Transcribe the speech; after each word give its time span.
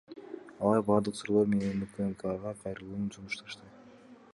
Алар 0.61 0.81
баардык 0.87 1.19
суроолор 1.19 1.51
менен 1.53 1.85
УКМКга 1.89 2.57
кайрылууну 2.65 3.15
сунушташты. 3.19 3.77